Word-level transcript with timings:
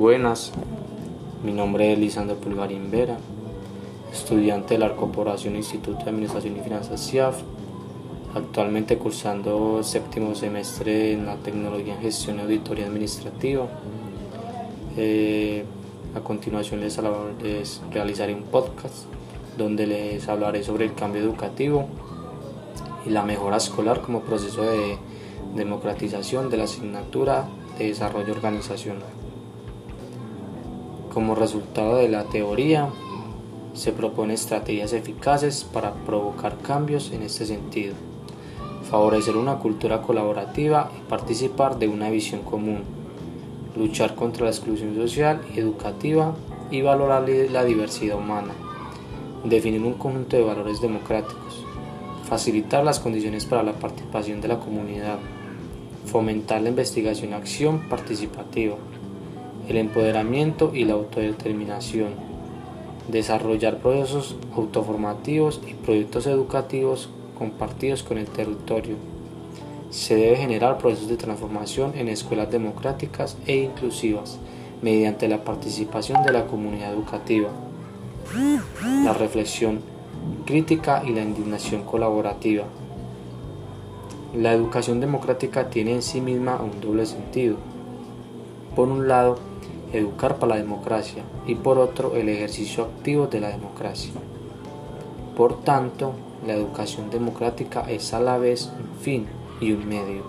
buenas. 0.00 0.50
Mi 1.44 1.52
nombre 1.52 1.92
es 1.92 1.98
Lisandro 1.98 2.36
Pulgarín 2.36 2.90
Vera, 2.90 3.18
estudiante 4.10 4.72
de 4.72 4.80
la 4.80 4.96
Corporación 4.96 5.56
Instituto 5.56 6.04
de 6.04 6.10
Administración 6.10 6.56
y 6.56 6.60
Finanzas 6.60 7.06
CIAF, 7.06 7.42
actualmente 8.34 8.96
cursando 8.96 9.82
séptimo 9.82 10.34
semestre 10.34 11.12
en 11.12 11.26
la 11.26 11.36
tecnología 11.36 11.96
en 11.96 12.00
gestión 12.00 12.38
y 12.38 12.40
auditoría 12.40 12.86
administrativa. 12.86 13.68
Eh, 14.96 15.66
a 16.16 16.20
continuación 16.20 16.80
les, 16.80 16.98
les 17.42 17.82
realizaré 17.92 18.32
un 18.32 18.44
podcast 18.44 19.04
donde 19.58 19.86
les 19.86 20.26
hablaré 20.30 20.62
sobre 20.62 20.86
el 20.86 20.94
cambio 20.94 21.20
educativo 21.20 21.88
y 23.04 23.10
la 23.10 23.22
mejora 23.22 23.58
escolar 23.58 24.00
como 24.00 24.22
proceso 24.22 24.62
de 24.62 24.96
democratización 25.54 26.48
de 26.48 26.56
la 26.56 26.64
asignatura 26.64 27.50
de 27.76 27.88
desarrollo 27.88 28.32
organizacional. 28.32 29.29
Como 31.12 31.34
resultado 31.34 31.96
de 31.96 32.08
la 32.08 32.24
teoría, 32.24 32.88
se 33.74 33.90
propone 33.90 34.34
estrategias 34.34 34.92
eficaces 34.92 35.64
para 35.64 35.92
provocar 35.92 36.58
cambios 36.58 37.10
en 37.10 37.22
este 37.22 37.46
sentido, 37.46 37.94
favorecer 38.88 39.36
una 39.36 39.58
cultura 39.58 40.02
colaborativa 40.02 40.92
y 40.96 41.08
participar 41.08 41.80
de 41.80 41.88
una 41.88 42.10
visión 42.10 42.42
común, 42.42 42.82
luchar 43.76 44.14
contra 44.14 44.44
la 44.44 44.50
exclusión 44.50 44.94
social 44.94 45.40
y 45.52 45.58
educativa 45.58 46.36
y 46.70 46.82
valorar 46.82 47.28
la 47.28 47.64
diversidad 47.64 48.16
humana, 48.16 48.52
definir 49.44 49.82
un 49.82 49.94
conjunto 49.94 50.36
de 50.36 50.44
valores 50.44 50.80
democráticos, 50.80 51.64
facilitar 52.28 52.84
las 52.84 53.00
condiciones 53.00 53.46
para 53.46 53.64
la 53.64 53.72
participación 53.72 54.40
de 54.40 54.46
la 54.46 54.60
comunidad, 54.60 55.18
fomentar 56.06 56.60
la 56.62 56.68
investigación 56.68 57.30
y 57.30 57.34
acción 57.34 57.88
participativa, 57.88 58.76
el 59.70 59.76
empoderamiento 59.76 60.72
y 60.74 60.84
la 60.84 60.94
autodeterminación, 60.94 62.08
desarrollar 63.06 63.78
procesos 63.78 64.36
autoformativos 64.56 65.60
y 65.64 65.74
proyectos 65.74 66.26
educativos 66.26 67.08
compartidos 67.38 68.02
con 68.02 68.18
el 68.18 68.26
territorio. 68.26 68.96
Se 69.90 70.16
debe 70.16 70.36
generar 70.38 70.78
procesos 70.78 71.08
de 71.08 71.16
transformación 71.16 71.92
en 71.94 72.08
escuelas 72.08 72.50
democráticas 72.50 73.38
e 73.46 73.58
inclusivas 73.58 74.40
mediante 74.82 75.28
la 75.28 75.44
participación 75.44 76.24
de 76.24 76.32
la 76.32 76.48
comunidad 76.48 76.92
educativa, 76.92 77.50
la 79.04 79.12
reflexión 79.12 79.82
crítica 80.46 81.04
y 81.06 81.12
la 81.12 81.22
indignación 81.22 81.84
colaborativa. 81.84 82.64
La 84.36 84.52
educación 84.52 84.98
democrática 84.98 85.70
tiene 85.70 85.94
en 85.94 86.02
sí 86.02 86.20
misma 86.20 86.60
un 86.60 86.80
doble 86.80 87.06
sentido. 87.06 87.56
Por 88.74 88.88
un 88.88 89.06
lado, 89.06 89.38
educar 89.92 90.38
para 90.38 90.54
la 90.54 90.62
democracia 90.62 91.22
y 91.46 91.54
por 91.54 91.78
otro, 91.78 92.14
el 92.16 92.28
ejercicio 92.28 92.84
activo 92.84 93.26
de 93.26 93.40
la 93.40 93.48
democracia. 93.48 94.12
Por 95.36 95.62
tanto, 95.62 96.12
la 96.46 96.54
educación 96.54 97.10
democrática 97.10 97.90
es 97.90 98.12
a 98.14 98.20
la 98.20 98.38
vez 98.38 98.70
un 98.78 98.98
fin 99.00 99.26
y 99.60 99.72
un 99.72 99.88
medio. 99.88 100.22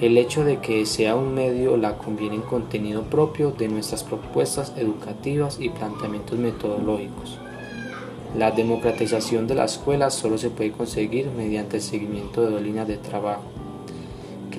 El 0.00 0.16
hecho 0.16 0.44
de 0.44 0.60
que 0.60 0.86
sea 0.86 1.14
un 1.14 1.34
medio 1.34 1.76
la 1.76 1.98
conviene 1.98 2.36
en 2.36 2.42
contenido 2.42 3.02
propio 3.02 3.50
de 3.50 3.68
nuestras 3.68 4.02
propuestas 4.02 4.72
educativas 4.76 5.58
y 5.60 5.68
planteamientos 5.68 6.38
metodológicos. 6.38 7.38
La 8.36 8.50
democratización 8.52 9.46
de 9.46 9.56
la 9.56 9.64
escuela 9.64 10.08
solo 10.08 10.38
se 10.38 10.50
puede 10.50 10.72
conseguir 10.72 11.28
mediante 11.36 11.76
el 11.76 11.82
seguimiento 11.82 12.42
de 12.42 12.50
dos 12.50 12.62
líneas 12.62 12.88
de 12.88 12.96
trabajo. 12.96 13.42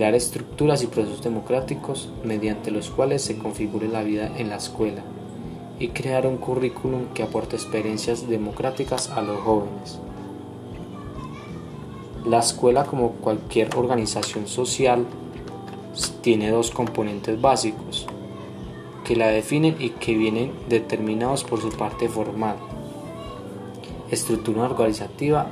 Crear 0.01 0.15
estructuras 0.15 0.81
y 0.81 0.87
procesos 0.87 1.21
democráticos 1.21 2.09
mediante 2.23 2.71
los 2.71 2.89
cuales 2.89 3.21
se 3.21 3.37
configure 3.37 3.87
la 3.87 4.01
vida 4.01 4.35
en 4.35 4.49
la 4.49 4.55
escuela 4.55 5.03
y 5.77 5.89
crear 5.89 6.25
un 6.25 6.37
currículum 6.37 7.13
que 7.13 7.21
aporte 7.21 7.55
experiencias 7.55 8.27
democráticas 8.27 9.11
a 9.11 9.21
los 9.21 9.39
jóvenes. 9.41 9.99
La 12.25 12.39
escuela, 12.39 12.85
como 12.85 13.11
cualquier 13.11 13.75
organización 13.75 14.47
social, 14.47 15.05
tiene 16.21 16.49
dos 16.49 16.71
componentes 16.71 17.39
básicos 17.39 18.07
que 19.05 19.15
la 19.15 19.27
definen 19.27 19.75
y 19.77 19.91
que 19.91 20.17
vienen 20.17 20.51
determinados 20.67 21.43
por 21.43 21.61
su 21.61 21.69
parte 21.69 22.09
formal 22.09 22.55
estructura 24.09 24.63
organizativa 24.63 25.45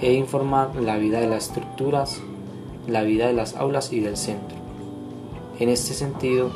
e 0.00 0.14
informar 0.14 0.74
la 0.76 0.96
vida 0.96 1.20
de 1.20 1.26
las 1.26 1.48
estructuras, 1.48 2.22
la 2.86 3.02
vida 3.02 3.26
de 3.26 3.32
las 3.32 3.54
aulas 3.56 3.92
y 3.92 4.00
del 4.00 4.16
centro. 4.16 4.56
En 5.58 5.68
este 5.68 5.94
sentido, 5.94 6.50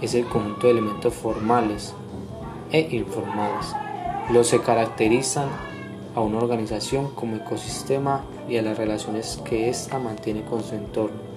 es 0.00 0.14
el 0.14 0.24
conjunto 0.26 0.66
de 0.66 0.72
elementos 0.72 1.14
formales 1.14 1.94
e 2.70 2.80
informales 2.96 3.74
los 4.30 4.50
que 4.50 4.60
caracterizan 4.60 5.48
a 6.14 6.20
una 6.20 6.38
organización 6.38 7.10
como 7.14 7.36
ecosistema 7.36 8.24
y 8.48 8.56
a 8.56 8.62
las 8.62 8.78
relaciones 8.78 9.40
que 9.44 9.68
ésta 9.68 9.98
mantiene 9.98 10.42
con 10.44 10.62
su 10.62 10.74
entorno. 10.74 11.32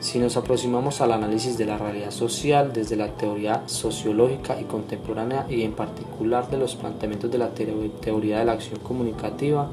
Si 0.00 0.18
nos 0.18 0.36
aproximamos 0.36 1.00
al 1.00 1.12
análisis 1.12 1.56
de 1.56 1.64
la 1.64 1.78
realidad 1.78 2.10
social 2.10 2.72
desde 2.72 2.94
la 2.94 3.08
teoría 3.08 3.62
sociológica 3.66 4.60
y 4.60 4.64
contemporánea 4.64 5.46
y 5.48 5.62
en 5.62 5.72
particular 5.72 6.50
de 6.50 6.58
los 6.58 6.76
planteamientos 6.76 7.30
de 7.30 7.38
la 7.38 7.50
teoría 7.54 8.38
de 8.38 8.44
la 8.44 8.52
acción 8.52 8.78
comunicativa, 8.80 9.70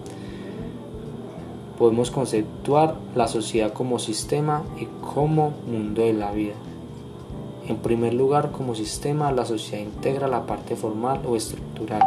podemos 1.81 2.11
conceptuar 2.11 2.93
la 3.15 3.27
sociedad 3.27 3.73
como 3.73 3.97
sistema 3.97 4.61
y 4.79 4.85
como 5.01 5.51
mundo 5.65 6.03
de 6.03 6.13
la 6.13 6.31
vida. 6.31 6.53
En 7.67 7.77
primer 7.77 8.13
lugar, 8.13 8.51
como 8.51 8.75
sistema, 8.75 9.31
la 9.31 9.45
sociedad 9.45 9.83
integra 9.83 10.27
la 10.27 10.45
parte 10.45 10.75
formal 10.75 11.21
o 11.25 11.35
estructural, 11.35 12.03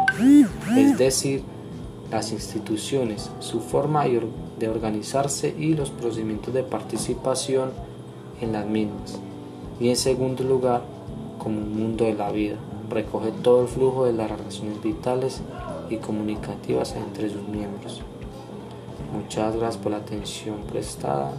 es 0.77 0.97
decir, 0.97 1.43
las 2.09 2.31
instituciones, 2.31 3.29
su 3.39 3.59
forma 3.59 4.05
de 4.05 4.69
organizarse 4.69 5.53
y 5.59 5.73
los 5.73 5.89
procedimientos 5.89 6.53
de 6.53 6.63
participación 6.63 7.71
en 8.39 8.53
las 8.53 8.65
mismas. 8.65 9.19
Y 9.81 9.89
en 9.89 9.97
segundo 9.97 10.45
lugar, 10.45 10.83
como 11.37 11.57
un 11.57 11.77
mundo 11.77 12.05
de 12.05 12.13
la 12.13 12.31
vida, 12.31 12.55
recoge 12.89 13.33
todo 13.43 13.63
el 13.63 13.67
flujo 13.67 14.05
de 14.05 14.13
las 14.13 14.31
relaciones 14.31 14.81
vitales 14.81 15.41
y 15.89 15.97
comunicativas 15.97 16.95
entre 16.95 17.29
sus 17.29 17.45
miembros. 17.49 18.01
Muchas 19.15 19.55
gracias 19.55 19.81
por 19.81 19.91
la 19.93 19.99
atención 19.99 20.61
prestada. 20.67 21.31